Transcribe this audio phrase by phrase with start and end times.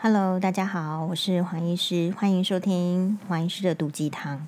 [0.00, 4.46] Hello，大家好，我是黄医师，欢迎收听黄医师的毒鸡汤。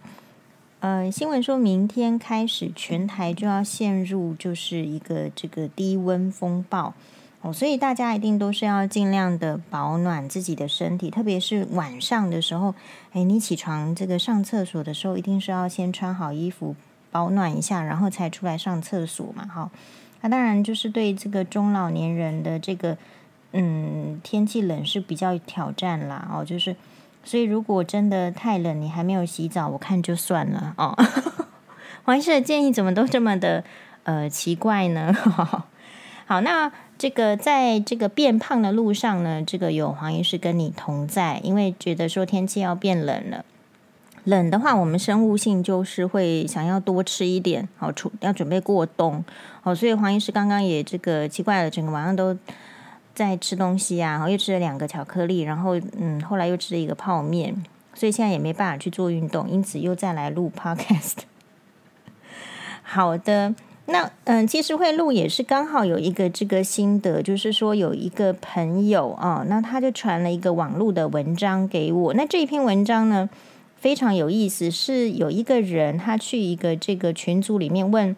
[0.79, 6.95] 呃，新闻说明天开始全台就要陷入就是一个这个低温风暴
[7.41, 12.73] 哦，所以大家一定都是要尽量的保暖自己的身体，特别是晚上的时候，
[13.11, 16.77] 哎，你起床这个上厕所的时候，一定是要先穿好衣服
[17.11, 19.69] 保暖一下，然后才出来上厕所嘛，哈。
[20.21, 22.97] 那当然就是对这个中老年人的这个。
[23.53, 26.77] 嗯，天气冷是比较挑战啦，哦，就是，
[27.25, 30.97] 所以如果真的太冷，你还没有洗澡，我看就算了哦。
[32.05, 33.65] 黄医师的建议怎么都这么的
[34.05, 35.13] 呃奇怪呢？
[36.27, 43.45] 好，那这个在这个变胖的路上呢，这个有黄医师跟你同在，因为觉得说天气要变冷了，
[44.23, 49.25] 冷的话，我们生物性就是会想要多吃一点，好，出要准备过冬，
[49.65, 52.39] 哦，所以黄医师刚刚也这个奇怪了，整个晚上都。
[53.29, 57.63] 在吃东西啊，然后又吃了两个巧克力，然后嗯，后来又吃了一个泡面，
[57.93, 61.17] 所以现在也没办法去做运动，因此又再来录 podcast。
[62.83, 63.55] 好的，
[63.85, 73.29] 那嗯，其实会录也是刚好有一个这个心得，就是说有一个朋友啊，那他就传了一个网络的文章给我，那这一篇文章呢
[73.77, 78.17] 非常有意思，是有一个人他去一个这个群组里面问。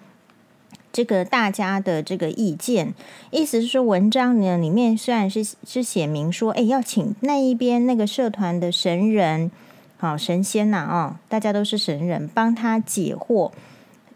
[0.92, 2.92] 这个大家的这个意见，
[3.30, 9.50] 意思是说，文章呢里面虽然是是写明说，哎，要请那一边那个社团的神人，
[9.96, 13.50] 好神仙呐，哦，大家都是神人，帮他解惑，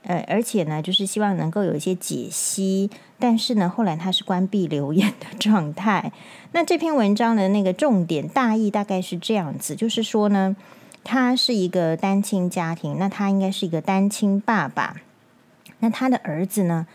[0.02, 2.90] 呃，而且呢，就是希望能够有一些解析。
[3.18, 6.12] 但是呢，后来他是关闭留言的状态。
[6.52, 10.54] 那这篇文章的那个重点大意大概是这样子，就是说呢，
[11.02, 14.96] 他是一个单亲家庭，那他应该是一个单亲爸爸。
[15.80, 16.86] 那他的儿子呢？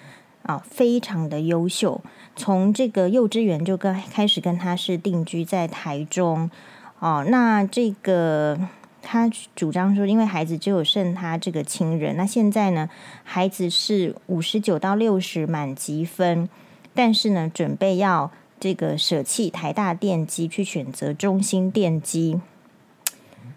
[0.43, 2.01] 啊，非常的优秀，
[2.35, 6.49] 从这个幼稚园就跟开始跟他是定居在台中。
[6.97, 8.59] 哦，那这个
[9.03, 12.17] 他主张说，因为孩子只有剩他这个亲人。
[12.17, 12.89] 那现在呢，
[13.23, 16.49] 孩子是五十九到六十满级分，
[16.95, 22.41] 但是呢，准备要这个舍弃台大电机，去选择中兴电机。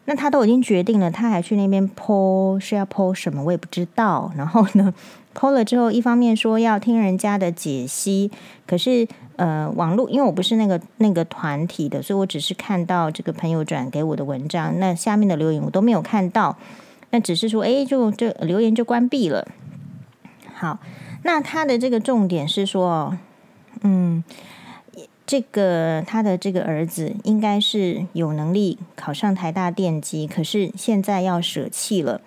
[0.06, 4.30] 那他都已经决定了，他还去那边剖是要剖什么，我也不知道。
[4.36, 4.92] 然后呢
[5.34, 8.30] 剖了之后，一方面说要听人家的解析，
[8.66, 16.56] 可是呃，网络因为我不是那个那个团体的，所以我只是看到这个朋友转给我的文章，那下面的留言我都没有看到。
[17.10, 19.46] 那只是说，哎，就这留言就关闭了。
[20.52, 20.78] 好，
[21.22, 23.16] 那他的这个重点是说，
[23.82, 24.22] 嗯。
[25.26, 32.20] 这个他的这个儿子应该是有能力考上台大电机，可是现在要舍弃了。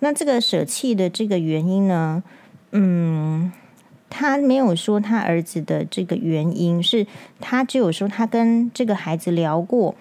[0.00, 2.22] 那这个舍弃的这个原因呢？
[2.72, 3.52] 嗯，
[4.08, 7.06] 他没有说他儿子的这个原因，是
[7.40, 9.94] 他只有说他跟这个孩子聊过，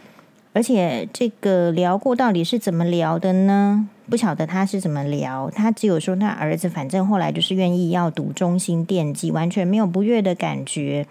[0.54, 3.88] 而且这个聊过到底是怎么聊的呢？
[4.10, 5.52] 不晓得他是怎么聊。
[5.54, 11.06] 他只有说他儿子反正后来就是愿意要读中心电机，完全没有不悦的感觉。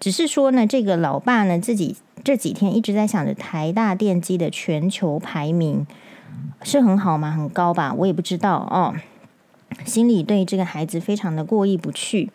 [0.00, 5.86] 只是说呢，这个老爸呢，自己这几天一直在想着台大电机的全球排名
[6.62, 7.30] 是很好吗？
[7.30, 7.92] 很高吧？
[7.94, 8.94] 我也不知道哦。
[9.84, 12.30] 心里对这个孩子非常的过意不去，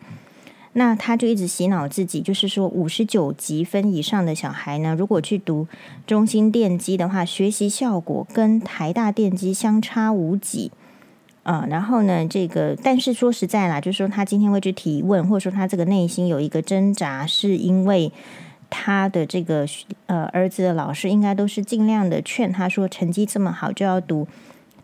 [0.74, 5.66] 那他就一直洗脑自己，就是说五十九级分以上的小孩呢，如果去读
[6.06, 10.70] 中兴电机的话，学习效果跟台大电机相差无几。
[11.44, 18.10] 啊、嗯，然后呢，这个但是说实在啦，就是说他今天会去提问，或者说他这个内心有一个挣扎，是因为
[18.70, 19.66] 他的这个
[20.06, 24.26] 呃儿子的老师应该都是尽量的劝他说，成绩这么好就要读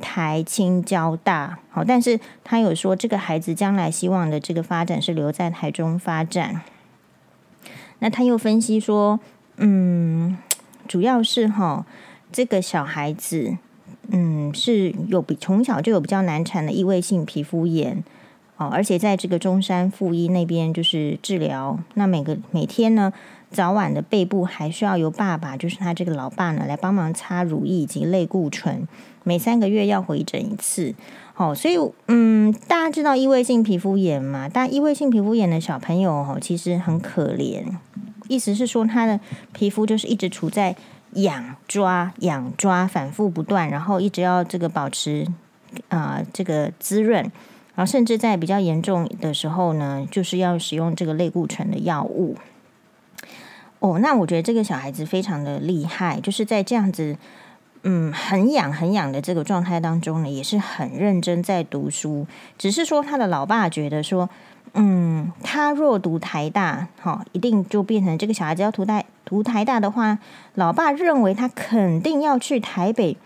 [0.00, 6.60] 台清交大，好，但是他有说这个孩子将来希望的这个发展是留在台中发展。
[8.00, 9.18] 那他又分析说，
[9.56, 10.36] 嗯，
[10.86, 11.86] 主要是哈
[12.30, 13.56] 这个小孩子。
[14.12, 18.02] 嗯，是有比从小就有比较难缠的异位性皮肤炎
[18.56, 23.12] 哦，而且在这个中山附医那边就是治疗，那每个每天呢
[23.50, 28.86] 早晚的背部还需要由爸爸，就是他这个老爸呢来帮忙擦乳液以及类固醇，
[29.22, 30.94] 每三个月要回诊一次。
[31.36, 31.78] 哦，所以
[32.08, 34.48] 嗯，大家知道异位性皮肤炎嘛？
[34.52, 37.64] 但异位性皮肤炎的小朋友哦，其实很可怜，
[38.28, 39.18] 意思是说他的
[39.52, 40.76] 皮肤就是一直处在。
[41.14, 45.26] 痒抓痒抓反复不断，然后一直要这个保持
[45.88, 47.22] 啊、呃、这个滋润，
[47.74, 52.36] 然后甚至在比较严重的时候呢，就是要使用这个类固醇的药物。
[53.80, 57.16] 哦，那我觉得这个小孩子非常的厉害，就是在这样子
[57.82, 62.26] 嗯很痒很痒的这个状态当中呢，也是很认真在读书。
[62.58, 64.28] 只是说他的老爸觉得说，
[64.74, 70.18] 嗯，他若读台大，好，一定就变成这个小孩子要读台读台大的话，
[70.54, 73.16] 老爸认为他肯定要去台北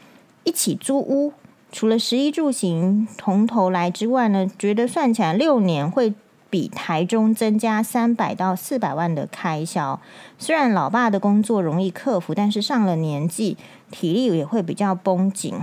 [0.44, 1.34] 一起租屋。
[1.70, 6.14] 除了食衣住行从头来之外呢，觉得算起来六年会
[6.48, 10.00] 比台中增加三百到四百万的开销。
[10.38, 13.58] 虽然老爸的工作容易克服，但是上了年纪，
[13.90, 15.54] 体力也会比较绷紧。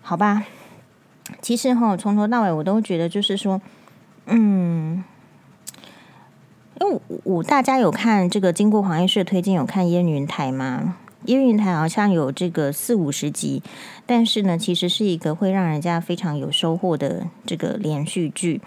[0.00, 0.44] 好吧，
[1.42, 3.60] 其实哈，从头到尾我都觉得就是说。
[4.26, 5.04] 嗯，
[6.80, 10.96] 因为我我大家有看这个，经过黄医师推荐，有看烟云台吗？
[11.26, 13.62] 烟云台好像有这个四五十集，
[14.04, 18.60] 但是呢，其实是一个会让人家非常有收获的这个连续剧。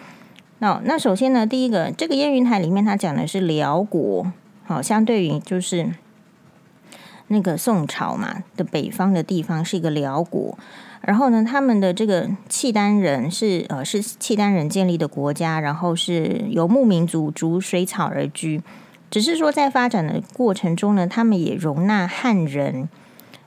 [0.59, 4.31] 那那首先呢，第一个，这个烟云台里面它讲的是辽国，
[4.65, 5.93] 好，相对于就是
[7.29, 10.55] 那个宋朝嘛的北方的地方是一个辽国。
[11.01, 18.61] 然后呢，他们的这个契丹人是呃是契丹人建立的国家，然后是游牧民族，逐水草而居。
[19.09, 22.89] 只是说在发展的过程中呢，他们也容纳汉人。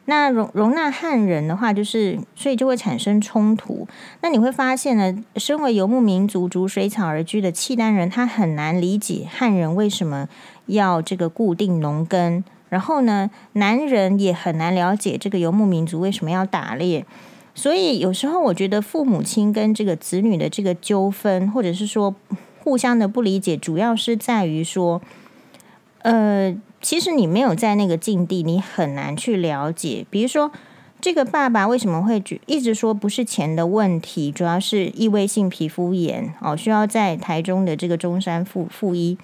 [0.06, 3.86] 那容容纳汉人的话，就是所以就会产生冲突。
[4.22, 10.28] 那你会发现呢，身为游牧民族，逐水草而居的契丹人，他很难理解汉人为什么
[10.66, 12.42] 要这个固定农耕。
[12.72, 17.04] 然后呢，男人也很难了解这个游牧民族为什么要打猎。
[17.54, 22.14] 所以有时候我觉得父母亲跟这个子女的这个纠纷，或者是说
[22.60, 25.02] 互相的不理解，主要是在于说，
[25.98, 30.06] 呃，其实你没有在那个境地，你很难去了解。
[30.08, 30.50] 比如说，
[30.98, 39.18] 这个爸爸为什么会一直说不是钱的问题，主要是异位性皮肤炎哦，需要在台中的这个中山妇妇医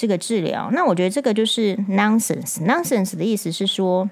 [0.00, 0.70] 这个治疗。
[0.72, 2.64] 那我觉得这个就是 nonsense。
[2.64, 4.08] nonsense 的意思是说，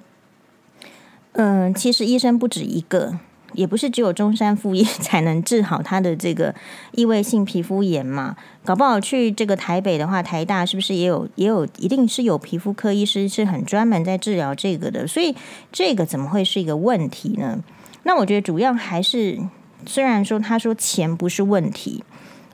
[1.32, 3.18] 嗯、其实医生不止一个。
[3.54, 6.54] 也不是只有中山附医 才能治好他的这个
[6.92, 8.36] 异位性皮肤炎嘛？
[8.62, 15.06] 搞不好去这个台北的话，台大是不是也有也有一定是有皮肤科医师是很专门在治疗这个的？
[15.06, 15.34] 所以
[15.72, 17.64] 这个怎么会是一个问题呢？
[18.02, 19.38] 那我觉得主要还是，
[19.86, 22.04] 虽然说他说钱不是问题，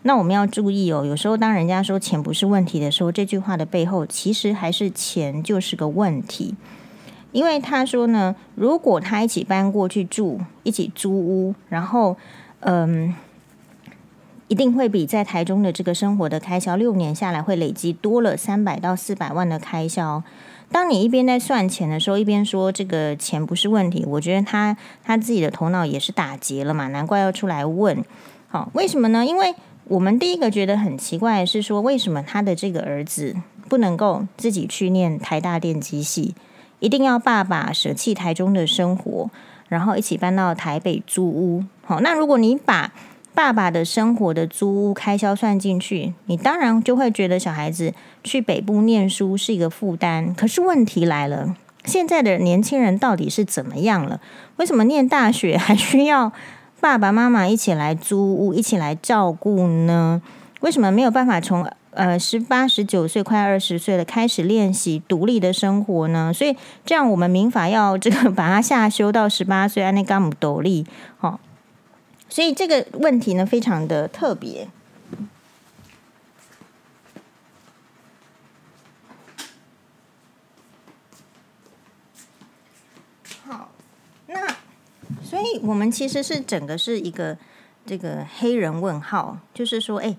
[0.06, 1.04] 那我们要注意哦。
[1.04, 6.54] 有时候当人家说钱不是问题的时候，这句话的背后其实还是钱就是个问题。
[7.32, 12.16] 因为他说呢，如果他一起搬过去住，一起租屋，然后，
[12.60, 13.14] 嗯，
[14.46, 20.22] 一定会比在台中的这个生活的开销，六年下来会累积多了三百到四百万的开销。
[20.70, 28.04] 当你一边在算钱的时候，一边说这个钱不是问题，我觉得他他自己的头脑也是打结了嘛，难怪要出来问。
[28.46, 29.26] 好，为什么呢？
[29.26, 29.52] 因为
[29.86, 33.36] 我们第一个觉得很奇怪是说，为什么他的这个儿子
[33.68, 36.34] 不能够自己去念台大电机系？
[36.80, 39.30] 一定要爸爸舍弃台中的生活，
[39.68, 41.64] 然后一起搬到台北租屋。
[41.82, 42.92] 好，那如果你把
[43.34, 47.92] 爸爸的生活的租屋开销算进去，你当然就会觉得小孩子
[48.22, 50.34] 去北部念书是一个负担。
[50.34, 51.54] 可是问题来了，
[51.84, 54.20] 现在的年轻人到底是怎么样了？
[54.56, 56.32] 为什么念大学还需要
[56.80, 60.20] 爸爸妈妈一起来租屋，一起来照顾呢？
[60.60, 61.66] 为什么没有办法从？
[61.96, 66.32] 呃，十八、十九岁，快二十岁了，开始练习独立的生活呢。
[66.34, 70.84] 所以这样，我们民法要这个把它下修到十八岁，安内干姆独立，
[71.18, 71.38] 好。
[72.28, 74.68] 所以这个问题呢，非常的特别。
[83.46, 83.70] 好，
[84.26, 84.48] 那
[85.34, 87.36] 所以我们其实是整个是一个
[87.84, 90.14] 这个黑人问号，就是说，哎。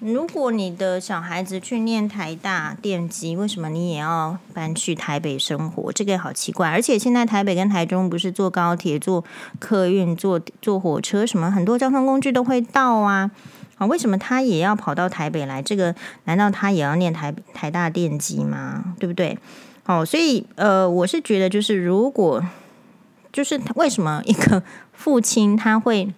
[0.00, 5.92] 如果你的小孩子去念台大电机，为什么你也要搬去台北生活？
[5.92, 6.70] 这个好奇怪。
[6.70, 9.22] 而且现在台北跟台中不是坐高铁、坐
[9.58, 13.30] 客运、坐坐火车什么，很多交通工具都会到啊。
[13.76, 15.62] 啊，为什么他也要跑到台北来？
[15.62, 15.94] 这个
[16.24, 18.94] 难道他也要念台台大电机吗？
[18.98, 19.38] 对不对？
[19.84, 22.42] 哦，所以呃，我是觉得就是如果
[23.32, 24.62] 就是为什么一个
[24.92, 26.12] 父亲他会。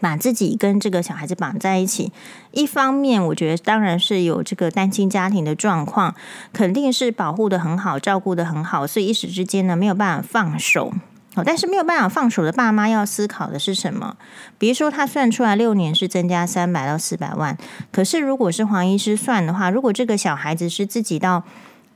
[0.00, 2.12] 把自己跟这个小孩子绑在一起，
[2.50, 6.14] 一方面我觉得当然是有这个单亲家庭的状况，
[6.52, 10.92] 肯定是保护得很好，照顾得很好，所以一时之间呢没有办法放手。
[11.36, 14.14] 哦，但是没有办法放手的爸妈要思考的是什么？
[14.58, 17.56] 比如说他算出来六年是增加三百到四百万，
[17.90, 21.44] 可是如果是黄医师算的话，如果这个小孩子是自己到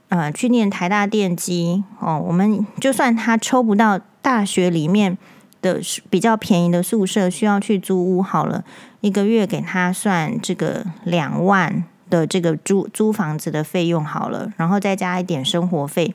[0.09, 5.17] 呃去念台大电机哦，我们就算他抽不到大学里面。
[5.61, 8.63] 的比较便宜的宿舍需要去租屋好了，
[9.01, 16.15] 一个月给他算这个两万的这个租租房子的费用好了，然后再加一点生活费，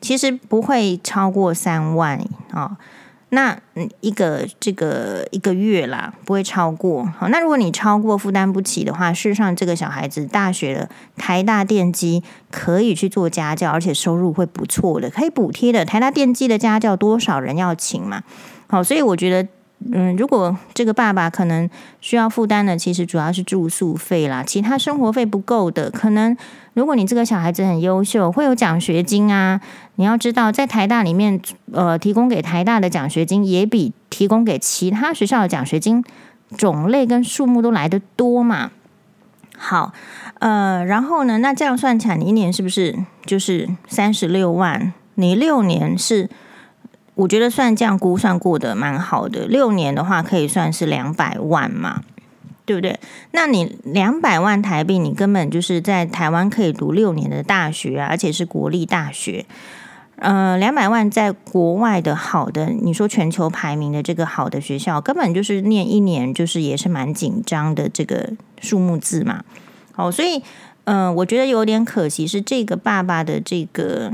[0.00, 2.18] 其实不会超过三万
[2.50, 2.78] 啊。
[3.30, 3.58] 那
[4.00, 7.04] 一个这个一个月啦，不会超过。
[7.18, 15.84] 好，那如果你超过负担不起的话，事实上这个小孩子大学的台大电机可以去做家教，而且收入会不错的，可以补贴的。
[15.84, 18.22] 台大电机的家教多少人要请嘛？
[18.66, 19.48] 好，所以我觉得。
[19.92, 21.70] 嗯，如果这个爸爸可能
[22.00, 26.36] 需要负担的，其实主要是住宿费啦，其他生活费不够的，可能
[26.74, 29.60] 如果你这个小孩子很优秀，会有奖学金啊。
[29.94, 31.40] 你要知道，在台大里面，
[31.72, 36.04] 呃，提供给台大的奖学金也比提供给其他学校的奖学金
[36.56, 38.72] 种类跟数目都来得多嘛。
[39.56, 39.92] 好，
[40.40, 44.92] 呃，然后呢，那这样算起来，你一年是不是就是三十六万？
[45.14, 46.28] 你六年是？
[47.18, 52.04] 我觉得算这样估算过得蛮好的，六年的话可以算是两百万嘛，
[52.64, 53.00] 对不对？
[53.32, 59.44] 那你两百万台币，你根本就是在台湾可以读六年的大学啊，而且是国立大学。
[60.14, 69.42] 呃，两百万在国外的好的，你说全球排名的这个好的学校，根本就是念一年就是也是蛮紧张的这个数目字嘛。
[69.96, 70.40] 哦，所以
[70.84, 74.12] 嗯、我觉得有点可惜是这个爸爸的这个。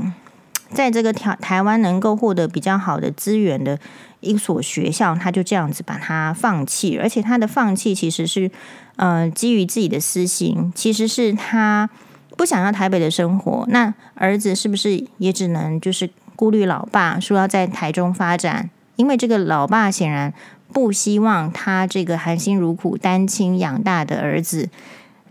[0.71, 3.79] 在这个台台湾能够获得比较好的资源的
[4.19, 8.49] 一所学校，他就这样子把它放弃，而且他的放弃其实是
[8.95, 11.89] 呃基于自己的私心，其实是他
[12.35, 13.65] 不想要台北的生活。
[13.69, 18.69] 那儿子是不是也只能就是顾虑老爸说要在台中发展？
[18.95, 20.33] 因为这个老爸显然
[20.73, 24.69] 不希望他这个含辛茹苦单亲养大的儿子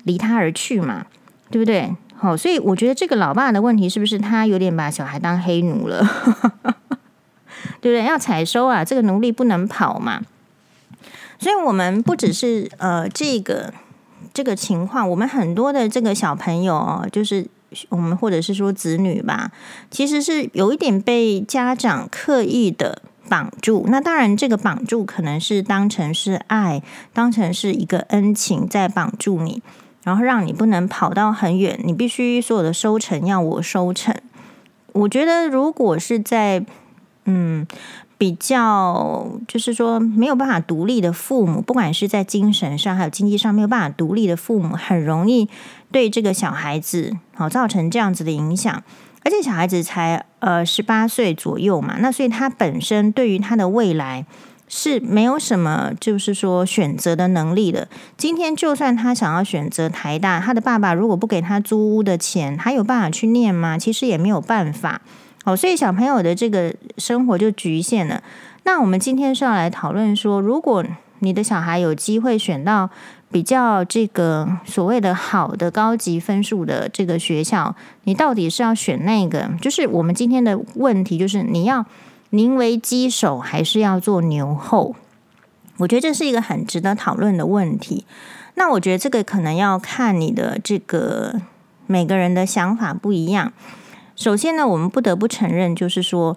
[0.05, 1.07] 离他而去嘛，
[1.51, 1.95] 对不对？
[2.25, 5.99] 好，所以我觉得这个老爸的问题是不是他有点把小孩当黑奴了？
[7.83, 8.03] 对不对？
[8.03, 10.23] 要采收啊，这个奴隶不能跑嘛。
[11.39, 13.75] 所以，我们不只是呃这个
[14.33, 17.47] 这个情况，我们很多的这个小朋友哦，就是
[17.91, 19.53] 我们或者是说子女吧，
[19.91, 23.85] 其实是有一点被家长刻意的绑住。
[23.89, 29.63] 那当然，这个绑住可能是当成是爱，当成是一个恩情在绑住你。
[30.05, 34.15] 然后让你不能跑到很远，你必须所有的收成要我收成。
[34.93, 36.65] 我觉得如果是在
[37.25, 37.67] 嗯
[38.17, 45.49] 比较，就是说没有办法独立的父母，不管是在精神上还有经济上没有办法独立的父母，很容易
[45.91, 48.83] 对这个小孩子好造成这样子的影响。
[49.25, 54.27] 而且小孩子才呃十八岁左右嘛，那所以他本身对于他的未来。
[54.67, 57.87] 是没有什么，就是说选择的能力的。
[58.17, 63.77] 今天就算他想要选择台大，他的爸爸如果不给他租屋的钱，他有办法去念吗？
[63.79, 65.03] 其实也没有办法。
[65.45, 68.23] 哦，所以小朋友的这个生活就局限了。
[68.65, 70.83] 那我们今天是要来讨论说，如果
[71.19, 72.89] 你的小孩有机会选到
[73.31, 79.51] 比较这个所谓的好的高级分数的这个学校，你到底是要选那个？
[79.61, 81.85] 就是我们今天的问题，就是你要。
[82.35, 84.97] 宁为鸡首还是要做牛后？
[85.77, 88.05] 我觉得这是一个很值得讨论的问题。
[88.57, 91.41] 那我觉得这个可能要看你的这个
[91.87, 93.53] 每个人的想法不一样。
[94.17, 96.37] 首先呢，我们不得不承认，就是说，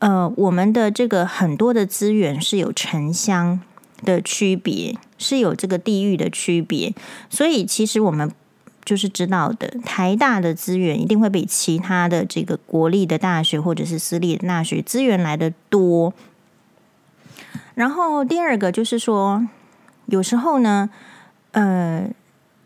[0.00, 3.60] 呃，我们的这个很多的资源是有城乡
[4.02, 6.92] 的区别，是有这个地域的区别，
[7.30, 8.28] 所以其实我们。
[8.88, 16.14] 就是知道的，台大的资源一定会比其他的这个国立的大学或者是私立的大学资源来得多。
[17.74, 19.46] 然后第二个就是说，
[20.06, 20.88] 有时候呢，
[21.52, 22.08] 呃，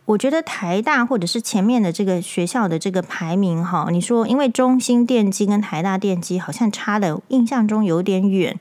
[0.05, 8.57] 我觉得台大或者是前面的这个学校的这个排名哈，你说因为中兴电机跟台大电机好像差的印象中有点远，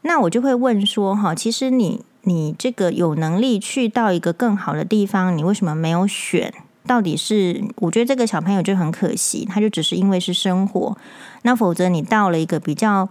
[0.00, 6.52] 那我就会问说哈，其实你你这个有能力去到一个更好的地方，你为什么没有选？
[6.86, 10.96] 到底是，我觉得这个小朋友就很可惜，他就只是因为是生活，
[11.42, 13.08] 那否则你到了一个比较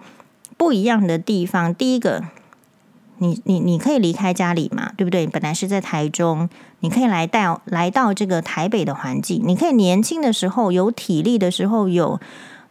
[0.58, 2.24] 不一样的地方，第一个，
[3.20, 5.26] 你你你可以离开家里嘛，对不对？
[5.26, 6.50] 本来是在台中，
[6.82, 12.20] 你可以来到来到这个台北的环境，你可以年轻的时候有体力的时候，有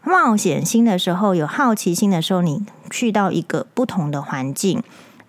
[0.05, 4.83] 冒险心的时候，有好奇心的时候，你去到一个不同的环境。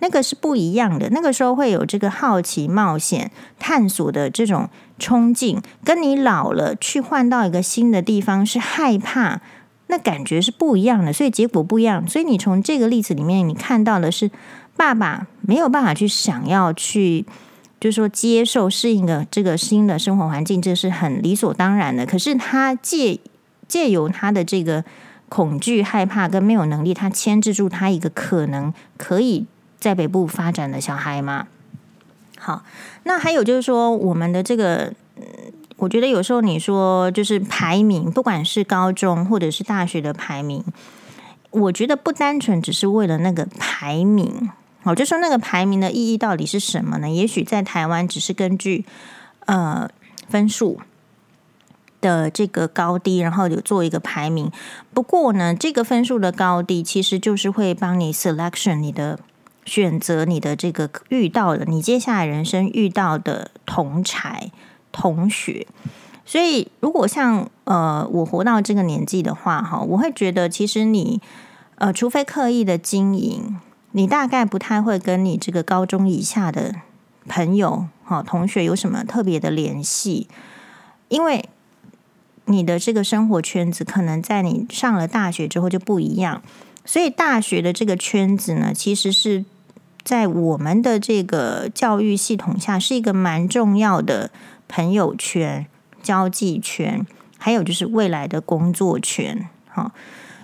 [0.03, 4.67] 那个是不一样的，那个时候会有这个好奇、冒险、探索的这种
[5.01, 9.41] 冲劲，跟你老了去换到一个新的地方是害怕，
[9.87, 12.07] 那感觉是不一样的，所以结果不一样。
[12.07, 14.29] 所以你从这个例子里面，你看到的是
[14.77, 17.25] 爸爸没有办法去想要去，
[17.79, 22.05] 就是说接受适应的这个新的生活环境，这是很理所当然的。
[22.05, 23.19] 可是他借
[23.67, 24.85] 借由他的这个
[25.27, 29.47] 恐惧、害怕跟没有能力，他牵制住他一个可能可以。
[29.79, 31.47] 在北部发展的小孩吗？
[32.43, 32.63] 好，
[33.03, 35.23] 那还有就是说，我们的这个，嗯，
[35.77, 40.63] 我觉得有时候你说就是排名，不管是高中或者是大学的排名，
[41.51, 44.49] 我觉得不单纯只是为了那个排名，
[44.85, 47.07] 我就说那个排名的意义到底是什么呢？
[47.07, 48.85] 也许在台湾只是根据
[49.45, 49.87] 呃
[50.27, 50.79] 分数
[52.01, 54.51] 的这个高低，然后有做一个排名。
[54.95, 59.19] 不过呢，这个分数的高低其实就是会帮你 selection 你的
[59.65, 64.51] 选择，你的这个遇到的你接下来人生遇到的同才
[64.91, 65.67] 同学。
[66.25, 71.21] 所以，如果像呃我活到这个年纪的话，哈，我会觉得其实你
[71.75, 73.57] 呃，除非刻意的经营，
[73.91, 76.75] 你大概不太会跟你这个高中以下的
[77.27, 80.27] 朋友、哈同学有什么特别的联系，
[81.09, 81.49] 因为
[82.45, 86.41] 你的这个生活圈子可能在你上了大学之后就不一样。
[86.85, 89.43] 所以，大学的这个圈子呢，其实是
[90.03, 94.31] 在我们的这个教育系统下是一个蛮重要的
[94.67, 95.65] 朋友圈。
[96.03, 97.05] 交际圈，
[97.37, 99.91] 还有就是未来的工作圈，哈，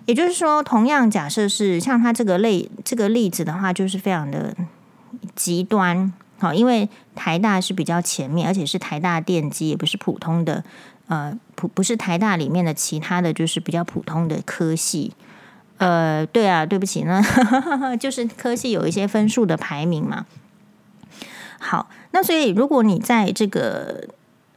[0.05, 4.55] 也就是说，同样假设是像他这个类这个例子的话，就是非常的
[5.35, 10.63] 极端，好，因为台大是比较前面，而且是台大电机，也不是普通的，
[11.07, 15.13] 呃，普不是台大里面的其他的就是比较普通的科系，
[15.77, 17.21] 呃，对啊，对不起呢，
[17.99, 20.25] 就是科系有一些分数的排名嘛。
[21.59, 24.07] 好，那所以如果你在这个。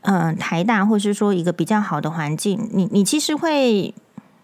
[0.03, 3.93] 嗯、台大或是说一个比较好的环境，你你其实会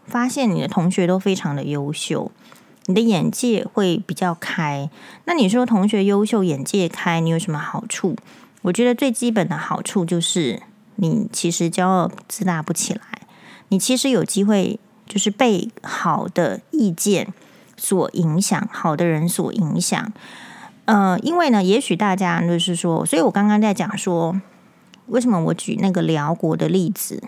[0.04, 2.30] 发现你的同学都非常的优秀，
[2.85, 4.90] 你的眼界会比较开。
[5.25, 8.14] 那你说同学优秀、眼界开，你有什么好处？
[8.61, 10.61] 我觉得最基本的好处就是
[10.97, 13.00] 你其实骄傲自大不起来，
[13.68, 17.32] 你其实有机会就是被好的意见
[17.76, 20.12] 所影响，好的人所影响。
[20.84, 24.40] 呃，因为呢，也许大家就是说，所以我刚刚在讲说。
[25.08, 27.22] 为什么我举那个辽国的例子？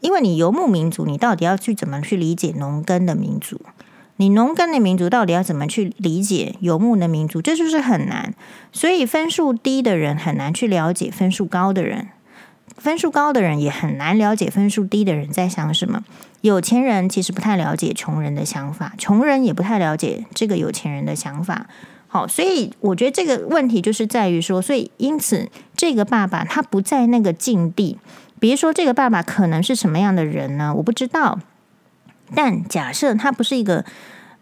[0.00, 3.58] 因为你游牧民族，你到底要去怎么去理解农耕的民族？
[4.16, 7.40] 你农耕的民族到底要怎么去理解游牧的民族？
[7.40, 8.34] 这就是很难。
[8.70, 12.08] 所以分数低的人很难去了解分数高的人，
[12.76, 16.04] 分数高的人也很难了解分数低的人在想什么。
[16.40, 21.66] 有钱人其实不太了解穷人的想法，穷人也不太了解这个有钱人的想法。
[22.06, 27.98] 好，所以我觉得这个问题就是在于说，所以因此这个爸爸他不在那个境地。
[28.38, 30.74] 比如说，这个爸爸可能是什么样的人呢？
[30.76, 31.40] 我不知道。
[32.34, 33.84] 但假设他不是一个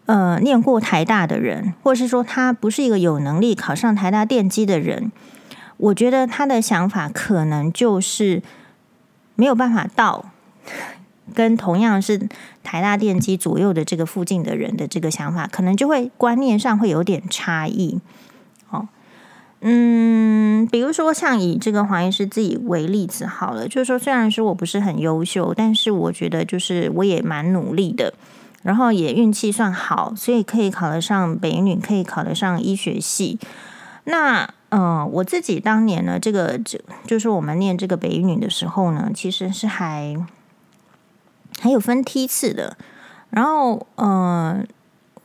[0.06, 5.12] 呃念过台大的人，或者是说他不是一个有能力考上台大电机的人，
[5.82, 8.42] 我觉得他的想法可能就是
[9.36, 10.26] 没有办法到。
[11.34, 12.28] 跟同样是
[12.62, 18.00] 台大电机左右的这个附近的人的这个想法，可能就会观念上会有点差异。
[18.68, 18.86] 哦，
[19.60, 28.12] 嗯，比如说像以这个黄医师自己为例子好了，就是说虽然说我不是很优秀，但是我觉得就是我也蛮努力的，
[28.62, 33.38] 然后也运气算好，所以可以考得上北女，可以考得上医学系。
[34.04, 40.16] 那嗯、我自己当年呢，这个就就是我们念这个北一女的时候呢，其实是还。
[41.60, 42.76] 还有分梯次的，
[43.30, 44.64] 然后，呃，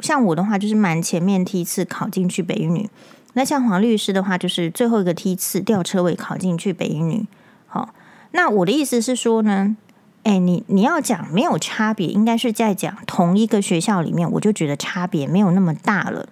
[0.01, 2.87] 像我的话就是蛮前面梯次考进去北一女，
[3.33, 7.25] 那像黄律师的话就是最后一个梯次吊车尾考进去北一女。
[7.65, 7.95] 好，
[8.31, 9.75] 那我的意思是说呢，
[10.23, 16.27] 哎，你你要讲没有差别，应该是在讲同一个学校里面，我就觉得差别没有那么大了。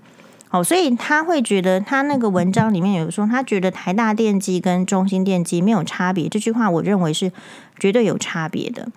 [0.56, 7.34] 好，所以他会觉得他那个文章里面有说，他觉得台大电机跟中兴电机没有差别，这句话我认为是
[7.78, 8.88] 绝对有差别的。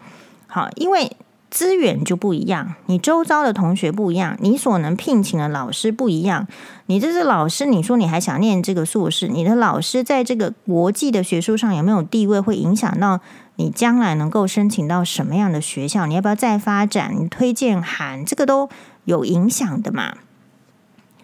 [0.46, 1.10] 好，因为
[1.50, 6.46] 资源就不一样，你周遭的同学不一样，你所能聘请的老师不一样。
[6.86, 13.18] 你这是老师，你说你还想念这个硕士，你的老师在这个国际的学术上有没有地位，会影响到
[13.56, 16.06] 你将来能够申请到什么样的学校？
[16.06, 17.12] 你要不要再发展？
[17.18, 18.70] 你推荐函这个都
[19.06, 20.18] 有影响的嘛，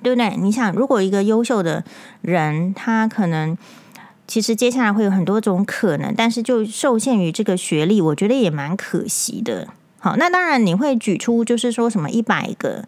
[0.04, 0.36] 对不对？
[0.36, 1.82] 你想，如果一个优秀的
[2.20, 3.58] 人，他可能。
[4.26, 9.68] 其实接下来会有很多种可能，但是就受限于这个学历，我觉得也蛮可惜的。
[9.98, 12.86] 好，那当然你会举出就是说什么一百个，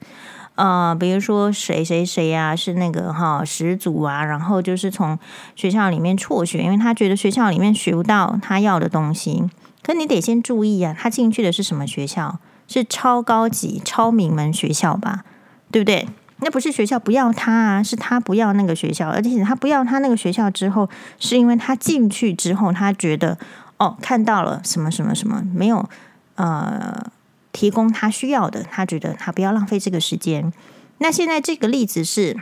[0.54, 5.18] 呃，比如说谁谁谁啊，是那个哈始祖啊，然后就是从
[5.54, 9.44] 学校里面辍学，因为他觉得学校里面学不到他要的东西。
[9.82, 12.38] 可你得先注意啊，他进去的是什么学校？
[12.66, 15.24] 是超高级、超名门学校吧？
[15.70, 16.08] 对不对？
[16.40, 23.38] 那不是学校不要他啊，是他不要那个学校，而且他不要他那个学校之后，是因为他进去之后，他觉得
[23.78, 25.88] 哦，看到了什么什么什么没有
[26.34, 27.10] 呃
[27.52, 30.52] 提供他需要的，他觉得他不要浪费这个时间。
[30.98, 32.36] 那现在这个例子是，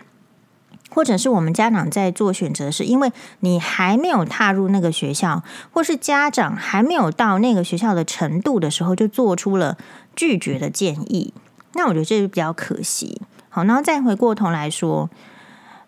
[0.90, 9.78] 或者是我们家长在做选择，是因为你还没有踏入那个学校，或是家长还没有到那个学校的程度的时候，就做出了
[10.16, 11.33] 拒绝的建议。
[11.74, 13.20] 那我觉得这就比较可惜。
[13.55, 15.09] 好，然后再回过头来说，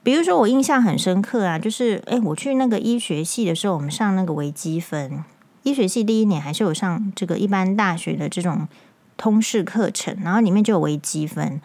[0.04, 5.24] 比如说我印象很深刻啊，就是诶，我去那个医学系的时候，我们上那个微积分。
[5.64, 8.68] 医学系第一年还是有上这个一般大学的这种
[9.16, 11.60] 通识课程，然后里面就有微积分。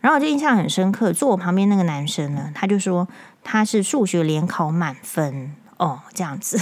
[0.00, 3.06] 然后我就印象很深刻，坐我旁边那个男生呢，他就说
[3.44, 6.60] 他是数学联考满分哦，这样子。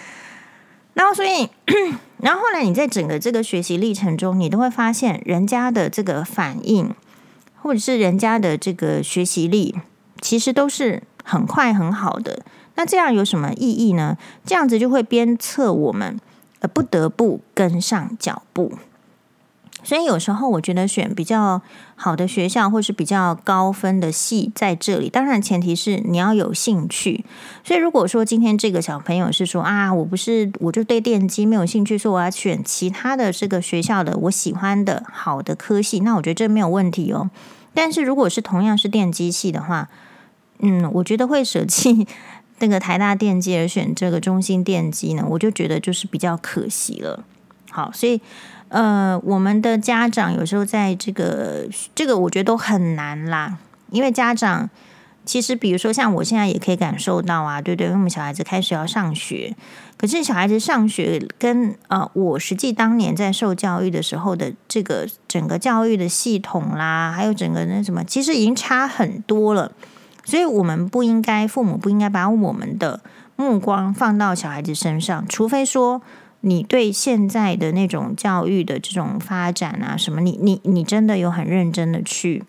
[0.92, 1.48] 然后所以，
[2.20, 6.94] 然后后来你在整个这个学习历程中，你都会发现人家的这个反应，
[7.62, 9.76] 或者是人家的这个学习力，
[10.20, 12.42] 其实都是很快很好的。
[12.74, 14.18] 那这样有什么意义呢？
[14.44, 16.18] 这样子就会鞭策我们，
[16.58, 18.72] 呃，不得不跟上脚步。
[19.84, 21.60] 所以有时候我觉得选比较
[21.96, 27.24] 好的学校或是比较高分的系在这里，当然前提是你要有兴趣。
[27.64, 37.30] 所以如果说今天这个小朋友是说啊，我不是我就对电机没有兴趣，说我要选其他的这个学校的我喜欢的好的科系，那我觉得这没有问题哦。
[37.74, 39.88] 但是如果是同样是电机系的话，
[40.60, 42.06] 嗯，我觉得会舍弃
[42.60, 47.24] 那个台大电机而选这个中兴电机呢，我就觉得就是比较可惜了。
[47.70, 48.20] 好，所以。
[48.72, 53.58] 呃，我们的家长有时候在这个这个，我觉得都很难啦。
[53.90, 54.70] 因为家长
[55.26, 59.54] 其实，比如说像我现在也可以感受到啊，对对，因为我们小孩子开始要上学，
[59.98, 69.70] 可是小孩子上学跟呃我实际当年在受教育的时候的这个整个教育的系统啦，还有整个那什么，其实已经差很多了。
[70.24, 73.00] 所以我们不应该，父母不应该把我们的
[73.36, 76.00] 目光放到小孩子身上，除非说。
[76.44, 82.42] 你对现在的那种教育的这种发展啊，什么你，你你真的有很认真的去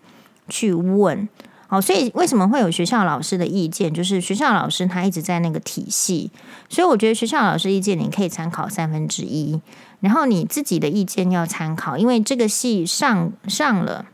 [0.48, 1.28] 去问，
[1.68, 3.94] 哦，所以为什么会有学校老师的意见？
[3.94, 6.32] 就是学校老师他一直在那个体系，
[6.68, 9.60] 所以我觉得学校老师意见你可以参考三分之一，
[10.00, 14.06] 然后你自己的意见要参考，因为这个系上上了，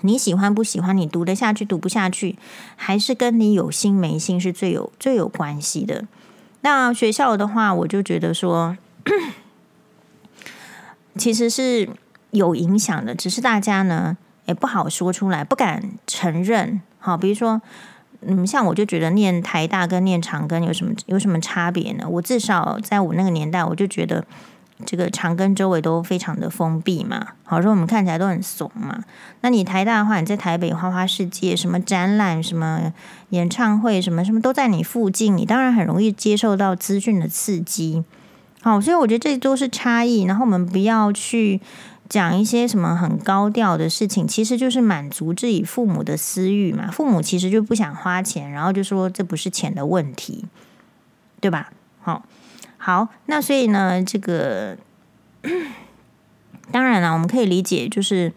[0.00, 2.38] 你喜欢不喜欢，你读得下去读不下去，
[2.76, 6.06] 还是跟你有心没心是最有最有关系的。
[6.62, 8.78] 那学校的话，我就觉得说。
[11.16, 11.88] 其实是
[12.32, 16.80] 有影响的，只是大家呢也不好说出来，不敢承认。
[16.98, 17.62] 好，比如说，
[18.20, 22.06] 嗯，像我就觉得念台大跟念长庚有什么有什么差别呢？
[22.08, 24.24] 我至少在我那个年代，我就觉得
[24.84, 27.28] 这个长庚周围都非常的封闭嘛。
[27.44, 29.02] 好，说我们看起来都很怂嘛。
[29.40, 32.92] 那你台大的话，你在台北花花世界，什么展览、什么
[33.30, 38.04] 演唱会、什么什么都在你附近，你当然很容易接受到资讯的刺激。
[38.66, 40.22] 好，所以我觉得这都是差异。
[40.22, 41.60] 然后我们不要去
[42.08, 46.90] 讲一些什么很高调的事情，其实就是满足自己父母的私欲嘛。
[46.90, 50.46] 父母其实就不想花钱，然后就说这不是钱的问题，
[51.40, 51.70] 对吧？
[52.02, 52.24] 好，
[52.76, 54.76] 好，那所以呢，这个
[56.72, 58.32] 当然了，我们可以理解，就是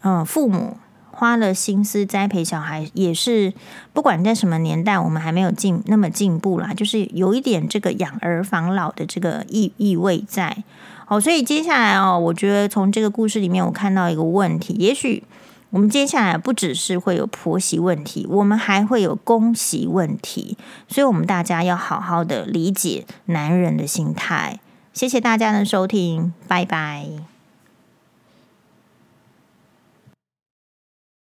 [0.00, 0.76] 嗯，父母。
[1.22, 3.54] 花了心思栽培小孩，也是
[3.92, 10.64] 不管在什么年代，我们还没有进那么进步啦，就是有一点这个养儿防老的这个意意味在。
[11.06, 15.22] 好，所以接下来哦，我觉得从这个故事里面，我看到一个问题，也许
[15.70, 20.58] 我们接下来不只是会有婆媳问题，我们还会有公媳问题，
[20.88, 24.58] 所以我们大家要好好的理解男人的心态。
[24.92, 27.31] 谢谢大家的收听，拜拜。